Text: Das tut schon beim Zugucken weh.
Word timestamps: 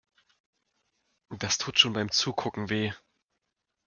Das 1.29 1.59
tut 1.59 1.77
schon 1.77 1.93
beim 1.93 2.09
Zugucken 2.09 2.71
weh. 2.71 2.91